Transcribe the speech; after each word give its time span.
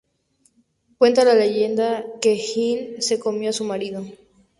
Cuenta 0.97 1.23
la 1.23 1.35
leyenda 1.35 2.03
que 2.19 2.33
Hind 2.33 3.01
se 3.01 3.19
comió 3.19 3.51
a 3.51 3.53
su 3.53 3.65
marido. 3.65 4.03